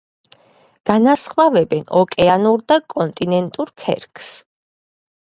[0.89, 4.31] განასხვავებენ ოკეანურ და კონტინენტურ ქერქს.